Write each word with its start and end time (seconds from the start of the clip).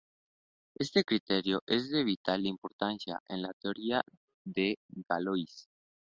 Este 0.79 1.03
criterio 1.03 1.61
es 1.67 1.91
de 1.91 2.03
vital 2.03 2.47
importancia 2.47 3.19
en 3.27 3.43
la 3.43 3.53
teoría 3.61 4.01
de 4.43 4.79
Galois. 5.07 5.67